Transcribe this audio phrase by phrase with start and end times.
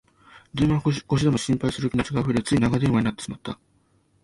[0.55, 3.59] 電話越しでも心配する気持ちがあふれ、つい長電話になってしまった